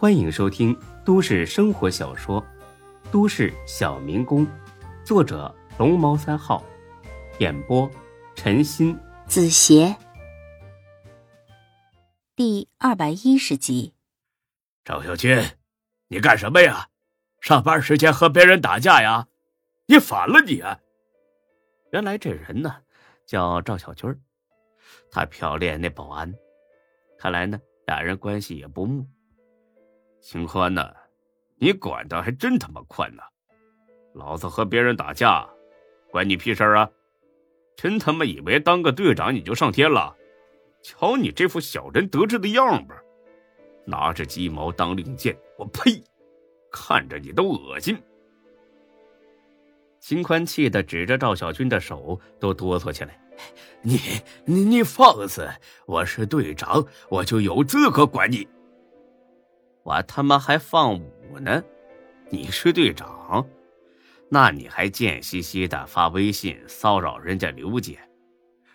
[0.00, 0.74] 欢迎收听
[1.04, 2.42] 都市生活小说
[3.12, 4.46] 《都市小民工》，
[5.04, 6.64] 作者龙猫三号，
[7.38, 7.86] 演播
[8.34, 9.94] 陈鑫、子邪，
[12.34, 13.92] 第二百一十集。
[14.86, 15.38] 赵小军，
[16.08, 16.88] 你干什么呀？
[17.42, 19.28] 上班时间和别人打架呀？
[19.84, 20.62] 你反了你！
[21.92, 22.74] 原来这人呢
[23.26, 24.18] 叫赵小军
[25.10, 26.32] 他漂亮那保安，
[27.18, 29.06] 看来呢俩人关系也不睦。
[30.20, 30.92] 秦宽呢，
[31.56, 33.22] 你管的还真他妈宽呐！
[34.14, 35.48] 老子和别人打架，
[36.10, 36.90] 关你屁事啊！
[37.74, 40.14] 真他妈以为当个队长你就上天了？
[40.82, 42.94] 瞧你这副小人得志的样吧，
[43.86, 46.02] 拿着鸡毛当令箭，我呸！
[46.70, 47.96] 看着你都恶心。
[50.00, 53.18] 秦宽气得指着赵小军的手都哆嗦起来
[53.82, 53.98] ：“你
[54.44, 55.48] 你你放肆！
[55.86, 58.46] 我是队长，我就有资格管你。”
[59.90, 61.60] 我他妈还放五呢！
[62.28, 63.44] 你是队长，
[64.28, 67.98] 那你还贱兮兮的发微信骚扰人家刘姐，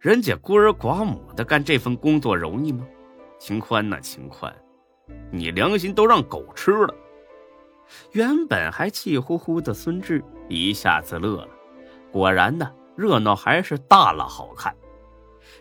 [0.00, 2.84] 人家孤儿寡母的干这份工作容易吗？
[3.38, 4.52] 秦宽呐，秦宽，
[5.30, 6.92] 你良心都让狗吃了！
[8.10, 11.50] 原本还气呼呼的孙志一下子乐了，
[12.10, 14.74] 果然呢，热闹还是大了好看。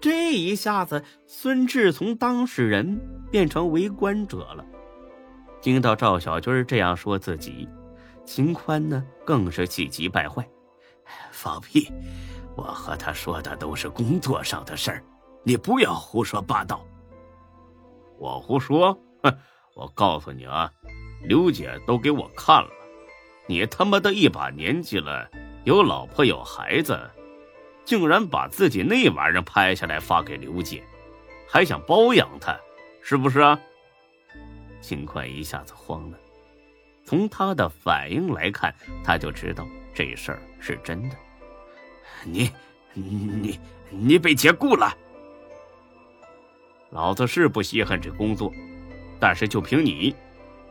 [0.00, 4.66] 这一下子，孙志从当事人变成围观者了。
[5.60, 7.68] 听到赵小军这样说自己，
[8.24, 10.46] 秦宽呢更是气急败坏。
[11.32, 11.90] 放屁！
[12.56, 15.04] 我和他说的都是工作上的事儿，
[15.42, 16.84] 你不要胡说八道。
[18.18, 18.92] 我胡说？
[19.22, 19.32] 哼！
[19.74, 20.70] 我告诉你啊，
[21.22, 22.70] 刘姐都给我看了，
[23.46, 25.28] 你他妈的一把年纪了，
[25.64, 26.98] 有老婆有孩子，
[27.84, 30.82] 竟然把自己那玩意儿拍下来发给刘姐，
[31.48, 32.58] 还想包养她，
[33.02, 33.58] 是不是啊？
[34.80, 36.18] 秦宽一下子慌了，
[37.04, 41.16] 从他的反应来看，他就知道这事儿是真的。
[42.24, 42.50] 你、
[42.94, 43.58] 你、
[43.90, 44.96] 你被解雇了？
[46.90, 48.52] 老子是不稀罕这工作，
[49.20, 50.14] 但是就凭你，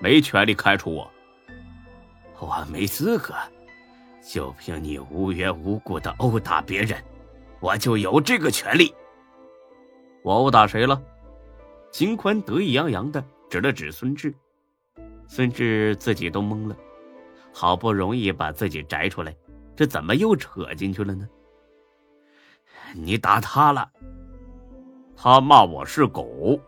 [0.00, 1.10] 没权利开除我。
[2.38, 3.34] 我没资格，
[4.22, 7.02] 就凭你无缘无故的殴打别人，
[7.60, 8.94] 我就有这个权利。
[10.22, 11.02] 我殴打谁了？
[11.90, 13.24] 秦宽得意洋洋的。
[13.48, 14.34] 指了指孙志，
[15.26, 16.76] 孙志自己都懵了，
[17.52, 19.34] 好不容易把自己摘出来，
[19.74, 21.28] 这怎么又扯进去了呢？
[22.94, 23.90] 你打他了，
[25.16, 26.60] 他骂我是狗，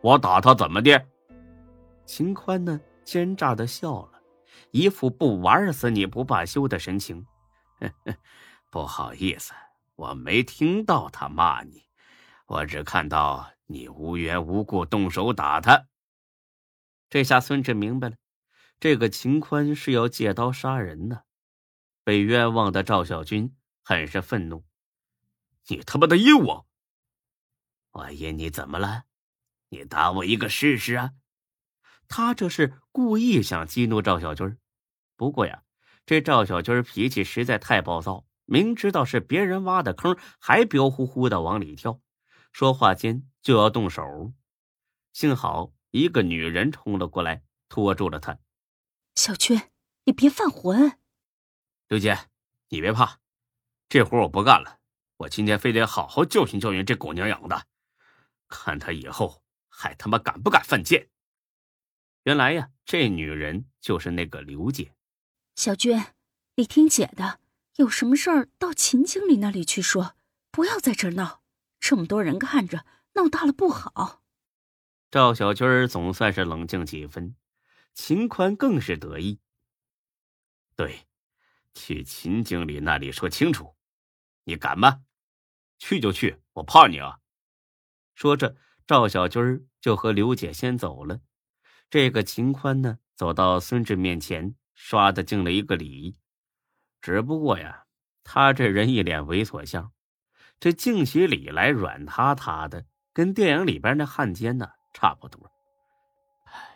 [0.00, 1.02] 我打他怎么的？
[2.04, 4.20] 秦宽呢，奸诈的笑了，
[4.70, 7.24] 一副不玩死你不罢休的神情。
[8.70, 9.52] 不好意思，
[9.96, 11.82] 我没听到他骂你，
[12.46, 15.82] 我只看到你无缘无故动手打他。
[17.12, 18.16] 这下孙志明白了，
[18.80, 21.24] 这个秦宽是要借刀杀人呢。
[22.04, 24.64] 被冤枉的赵小军很是愤怒
[25.68, 26.66] ：“你他妈的阴我！
[27.90, 29.02] 我阴你怎么了？
[29.68, 31.12] 你打我一个试试啊！”
[32.08, 34.56] 他这是故意想激怒赵小军。
[35.14, 35.64] 不过呀，
[36.06, 42.00] 这赵小军脾气实在太暴躁，明知道是别人挖的坑，还彪呼呼的往里跳，
[42.52, 44.32] 说话间就要动手。
[45.12, 45.74] 幸好。
[45.92, 48.38] 一个女人冲了过来，拖住了他。
[49.14, 49.60] 小军，
[50.04, 50.98] 你别犯浑。
[51.88, 52.30] 刘姐，
[52.70, 53.20] 你别怕，
[53.90, 54.80] 这活我不干了。
[55.18, 57.66] 我今天非得好好教训教训这狗娘养的，
[58.48, 61.10] 看他以后还他妈敢不敢犯贱。
[62.22, 64.94] 原来呀，这女人就是那个刘姐。
[65.54, 66.02] 小军，
[66.54, 67.38] 你听姐的，
[67.76, 70.16] 有什么事儿到秦经理那里去说，
[70.50, 71.42] 不要在这儿闹。
[71.78, 74.21] 这么多人看着，闹大了不好。
[75.12, 77.36] 赵小军总算是冷静几分，
[77.92, 79.42] 秦宽更是得意。
[80.74, 81.06] 对，
[81.74, 83.76] 去秦经理那里说清楚，
[84.44, 85.02] 你敢吗？
[85.78, 87.18] 去就去，我怕你啊！
[88.14, 88.56] 说着，
[88.86, 91.20] 赵小军就和刘姐先走了。
[91.90, 96.16] 这个秦宽呢，走到孙志面前，唰的敬了一个礼。
[97.02, 97.84] 只不过呀，
[98.24, 99.92] 他这人一脸猥琐相，
[100.58, 104.70] 这敬起礼来软塌塌的，跟电影里边那汉奸呢。
[104.92, 105.40] 差不多，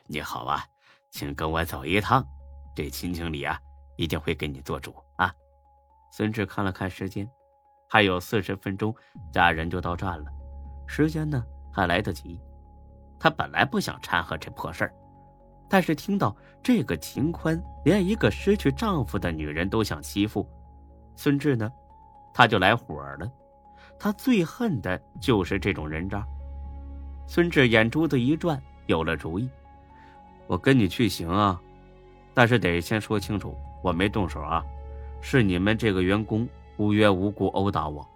[0.07, 0.65] 你好啊，
[1.11, 2.27] 请跟我走一趟，
[2.75, 3.61] 这秦经理啊
[3.97, 5.33] 一定会给你做主啊。
[6.11, 7.29] 孙志看了看时间，
[7.89, 8.95] 还有四十分钟，
[9.33, 10.27] 家人就到站了，
[10.87, 12.41] 时间呢还来得及。
[13.21, 14.95] 他本来不想掺和这破事儿，
[15.69, 20.49] 但是听到这个秦宽连一个失去丈夫的女人都想欺负，
[21.17, 21.71] 孙志呢
[22.33, 23.31] 他就来火了。
[23.99, 26.27] 他最恨的就是这种人渣。
[27.27, 29.49] 孙志眼珠子一转，有了主意。
[30.47, 31.61] 我跟你去行啊，
[32.33, 34.65] 但是得先说清楚，我没动手啊，
[35.21, 38.09] 是你们这个员工无缘无故殴打我。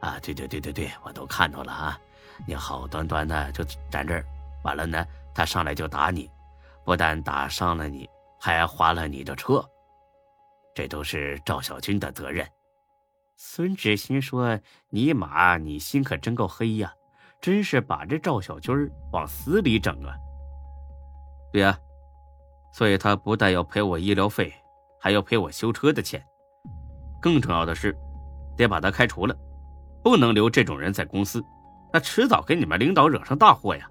[0.00, 2.00] 啊，对对对对对，我都看到了啊！
[2.46, 4.24] 你好端端的就站这儿，
[4.64, 6.28] 完了呢，他上来就打你，
[6.84, 8.08] 不但打伤了你，
[8.40, 9.62] 还划了你的车，
[10.74, 12.48] 这都是赵小军的责任。
[13.36, 14.58] 孙志新说
[14.88, 16.92] ：“尼玛，你心可真够黑呀！
[17.40, 20.14] 真是把这赵小军往死里整啊！”
[21.52, 21.78] 对呀，
[22.72, 24.52] 所以他不但要赔我医疗费，
[25.00, 26.24] 还要赔我修车的钱。
[27.20, 27.96] 更重要的是，
[28.56, 29.36] 得把他开除了。
[30.02, 31.44] 不能留这种人在公司，
[31.92, 33.86] 那迟早给你们领导惹上大祸呀！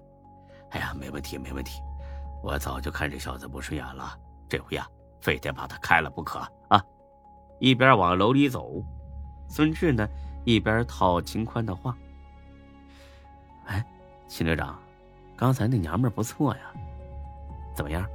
[0.70, 1.80] 哎呀，没问题，没问题，
[2.42, 4.18] 我早就看这小子不顺眼了，
[4.48, 4.84] 这回呀，
[5.20, 6.82] 非得把他开了不可啊！
[7.60, 8.82] 一边往楼里走，
[9.48, 10.08] 孙志呢
[10.44, 11.96] 一边套秦宽的话：“，
[14.30, 14.80] 秦队长，
[15.36, 16.72] 刚才那娘们不错呀，
[17.74, 18.08] 怎么样，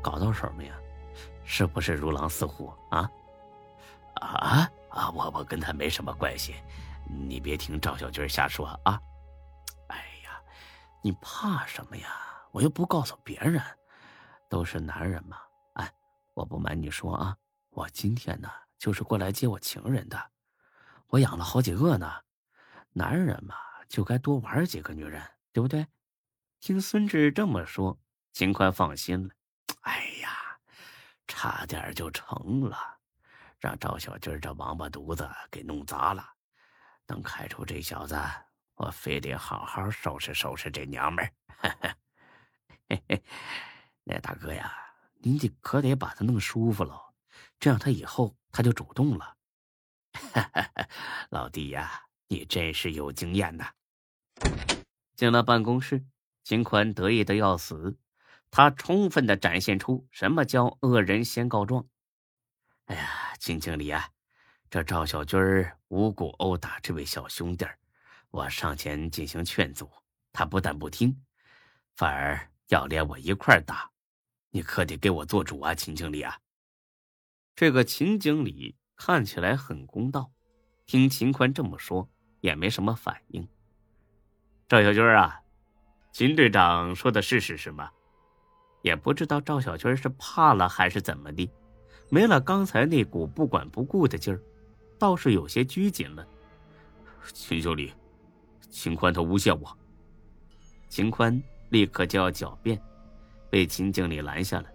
[0.00, 0.74] 搞到手没呀？
[1.44, 3.10] 是不是如狼似虎啊？
[4.14, 5.10] 啊啊！
[5.10, 6.54] 我我跟他没什么关系。”
[7.10, 9.00] 你别听赵小军瞎说啊！
[9.88, 10.40] 哎呀，
[11.02, 12.06] 你怕什么呀？
[12.52, 13.60] 我又不告诉别人，
[14.48, 15.38] 都是男人嘛。
[15.72, 15.92] 哎，
[16.34, 17.36] 我不瞒你说啊，
[17.70, 20.16] 我今天呢就是过来接我情人的，
[21.08, 22.12] 我养了好几个呢。
[22.92, 23.56] 男人嘛，
[23.88, 25.20] 就该多玩几个女人，
[25.58, 25.84] 对不对？
[26.60, 27.98] 听孙志这么说，
[28.32, 29.34] 秦宽放心了。
[29.80, 30.56] 哎呀，
[31.26, 32.78] 差点就成了，
[33.58, 36.24] 让赵小军这王八犊子给弄砸了。
[37.06, 38.16] 等开除这小子，
[38.76, 41.32] 我非得好好收拾收拾这娘们儿。
[42.88, 43.24] 嘿嘿，
[44.04, 44.72] 那大哥呀，
[45.16, 47.12] 您得可得把他弄舒服了，
[47.58, 49.36] 这样他以后他就主动了。
[51.30, 53.68] 老弟呀，你真是有经验呐！
[55.18, 56.04] 进了办公室，
[56.44, 57.98] 秦宽得意的要死，
[58.52, 61.84] 他充分的展现出什么叫恶人先告状。
[62.84, 64.10] 哎呀，秦经理啊！
[64.70, 65.40] 这赵小军
[65.88, 67.66] 无故殴打这位小兄弟
[68.30, 69.90] 我上前进行劝阻，
[70.32, 71.20] 他不但不听，
[71.96, 73.90] 反而要连我一块打。
[74.50, 76.38] 你可得给我做主啊，秦经理啊！
[77.56, 80.32] 这个秦经理看起来很公道，
[80.86, 83.48] 听秦宽这么说，也没什么反应。
[84.68, 85.40] 赵小军啊，
[86.12, 87.90] 秦队长说的是事实吗？
[88.82, 91.50] 也不知道赵小军是怕了还是怎么的，
[92.10, 94.38] 没了刚才那股不管不顾的劲儿。
[94.98, 96.26] 倒是有些拘谨了，
[97.32, 97.94] 秦经理，
[98.68, 99.78] 秦宽他诬陷我。
[100.90, 102.78] 秦宽立刻就要狡辩，
[103.48, 104.66] 被秦经理拦下了。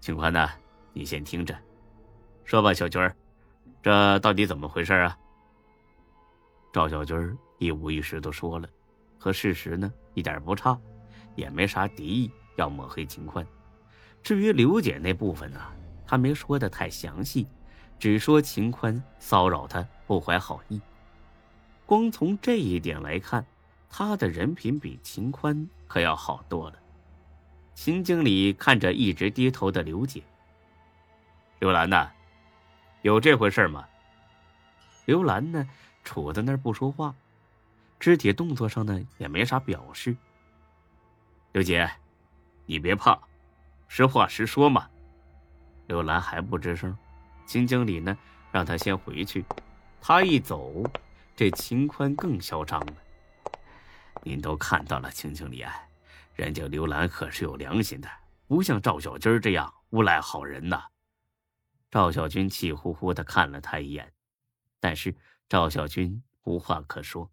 [0.00, 0.48] 秦宽呢，
[0.94, 1.54] 你先听着，
[2.46, 3.14] 说吧，小军儿，
[3.82, 5.18] 这到底怎么回事啊？
[6.72, 8.68] 赵小军一五一十都说了，
[9.18, 10.76] 和事实呢一点不差，
[11.36, 13.46] 也没啥敌意要抹黑秦宽。
[14.20, 15.60] 至于刘姐那部分呢，
[16.04, 17.46] 他没说的太详细。
[18.00, 20.80] 只说秦宽骚扰他不怀好意，
[21.86, 23.46] 光从这一点来看，
[23.88, 26.76] 他的人品比秦宽可要好多了。
[27.74, 30.20] 秦经理看着一直低头的刘姐，
[31.60, 32.10] 刘兰呢？
[33.02, 33.86] 有这回事吗？
[35.04, 35.68] 刘兰呢，
[36.04, 37.14] 杵在那儿不说话，
[38.02, 40.16] 肢体动作上呢也没啥表示。
[41.52, 41.88] 刘姐，
[42.66, 43.16] 你别怕，
[43.86, 44.90] 实话实说嘛。
[45.86, 46.98] 刘兰还不吱声。
[47.46, 48.18] 秦经理呢，
[48.50, 49.44] 让他先回去。
[50.00, 50.82] 他一走，
[51.36, 52.94] 这秦宽更嚣张了。
[54.24, 55.72] 您都看到了，秦经理啊，
[56.34, 58.08] 人家刘兰可是有良心的，
[58.48, 60.82] 不像赵小军这样诬赖好人呐。
[61.88, 64.12] 赵小军气呼呼的看了他一眼，
[64.80, 65.14] 但是
[65.48, 67.30] 赵小军无话可说。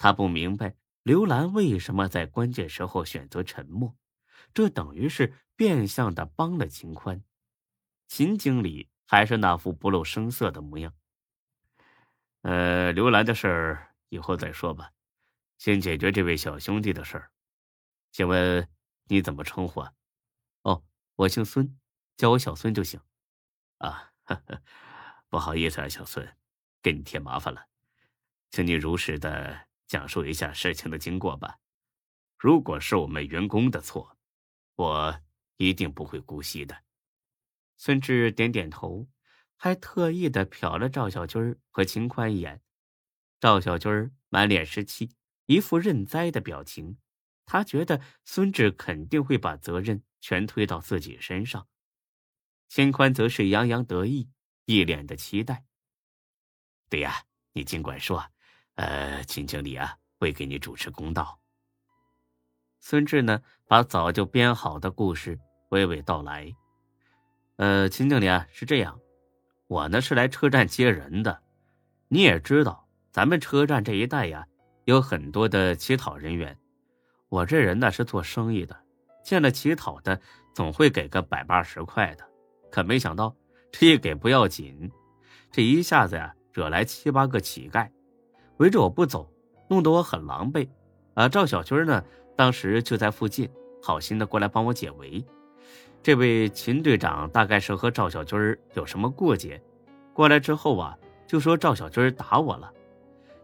[0.00, 3.94] 他不明白刘兰为什么在关键时候选择沉默，
[4.52, 7.22] 这等于是变相的帮了秦宽。
[8.08, 8.88] 秦经理。
[9.10, 10.94] 还是那副不露声色的模样。
[12.42, 14.92] 呃，刘兰的事儿以后再说吧，
[15.58, 17.32] 先解决这位小兄弟的事儿。
[18.12, 18.68] 请问
[19.06, 19.92] 你怎么称呼啊？
[20.62, 20.84] 哦，
[21.16, 21.76] 我姓孙，
[22.16, 23.00] 叫我小孙就行。
[23.78, 24.12] 啊，
[25.28, 26.36] 不好意思啊，小孙，
[26.80, 27.66] 给你添麻烦了，
[28.52, 31.58] 请你如实的讲述一下事情的经过吧。
[32.38, 34.16] 如果是我们员工的错，
[34.76, 35.20] 我
[35.56, 36.84] 一定不会姑息的。
[37.76, 39.08] 孙志点点头，
[39.56, 42.62] 还特意的瞟了赵小军和秦宽一眼。
[43.40, 45.10] 赵小军满脸是气，
[45.46, 46.96] 一副认栽的表情。
[47.44, 51.66] 他觉得孙志肯定会把责任全推到自己身上。
[52.68, 54.30] 秦宽则是洋洋得意，
[54.66, 55.64] 一脸的期待。
[56.88, 58.30] 对呀，你尽管说，
[58.80, 61.38] 呃，秦经理啊，会给你主持公道。
[62.78, 66.50] 孙志呢，把早就编好的故事娓娓道来。
[67.56, 68.98] 呃，秦经理啊，是这样，
[69.66, 71.42] 我呢是来车站接人的。
[72.08, 74.46] 你也知道，咱们车站这一带呀，
[74.86, 76.56] 有很多的乞讨人员。
[77.28, 78.74] 我这人呢是做生意的，
[79.22, 80.18] 见了乞讨的，
[80.54, 82.26] 总会给个百八十块的。
[82.70, 83.36] 可没想到，
[83.70, 84.90] 这一给不要紧，
[85.52, 87.86] 这一下子呀，惹来七八个乞丐，
[88.60, 89.26] 围着我不走，
[89.68, 90.68] 弄得我很狼狈。
[91.14, 92.04] 啊，赵小军呢，
[92.36, 93.48] 当时就在附近，
[93.82, 95.24] 好心的过来帮我解围。
[96.02, 99.58] 这位秦队长大概是和赵小军有什么过节，
[100.12, 100.94] 过来之后啊，
[101.26, 102.70] 就说赵小军打我了，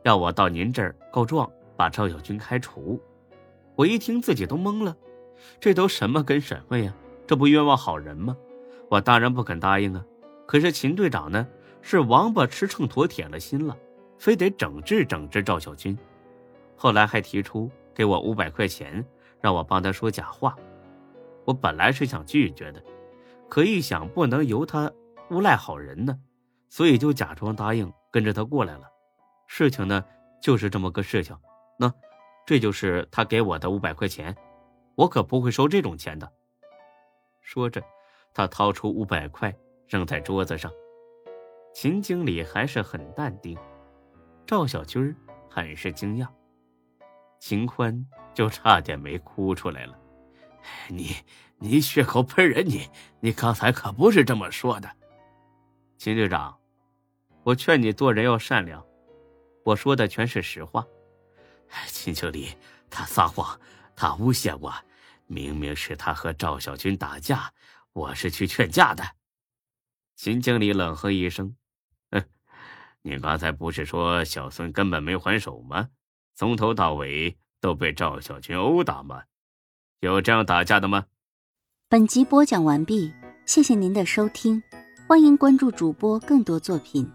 [0.02, 3.00] 要我到您这儿告状，把赵小军开除。
[3.74, 4.94] 我一听自己都懵了，
[5.58, 6.94] 这都什么跟什么呀？
[7.26, 8.36] 这不冤枉好人吗？
[8.90, 10.04] 我当然不肯答应啊！
[10.46, 11.46] 可是秦队长呢，
[11.80, 13.76] 是王八吃秤砣铁了心了，
[14.18, 15.96] 非得整治整治赵小军。
[16.76, 19.04] 后来还提出给我五百块钱，
[19.40, 20.56] 让我帮他说假话。
[21.44, 22.82] 我本来是想拒绝的，
[23.48, 24.90] 可一想不能由他
[25.30, 26.18] 诬赖好人呢，
[26.68, 28.82] 所以就假装答应跟着他过来了。
[29.46, 30.04] 事情呢，
[30.42, 31.36] 就是这么个事情。
[31.78, 31.92] 那，
[32.46, 34.36] 这就是他给我的五百块钱，
[34.94, 36.32] 我可不会收这种钱的。
[37.40, 37.82] 说着。
[38.34, 39.50] 他掏出五百块
[39.88, 40.70] 扔在桌子上，
[41.72, 43.56] 秦经理还是很淡定，
[44.46, 45.14] 赵小军
[45.50, 46.28] 很是惊讶，
[47.40, 49.98] 秦欢就差点没哭出来了。
[50.88, 51.16] 你
[51.58, 52.88] 你血口喷人，你
[53.18, 54.88] 你刚才可不是这么说的，
[55.98, 56.56] 秦队长，
[57.42, 58.84] 我劝你做人要善良，
[59.64, 60.86] 我说的全是实话。
[61.88, 62.50] 秦经理，
[62.88, 63.58] 他撒谎，
[63.96, 64.72] 他诬陷我，
[65.26, 67.52] 明明是他和赵小军打架。
[67.92, 69.02] 我是去劝架的，
[70.14, 71.56] 秦经理冷哼一声：“，
[73.08, 75.90] 你刚才不是说小孙根本没还手吗？
[76.34, 79.22] 从头到尾都被赵小军殴打吗？
[80.00, 81.06] 有这样打架的吗？”
[81.88, 84.60] 本集播讲完毕，谢谢您的收听，
[85.06, 87.08] 欢迎关注主播更多作品。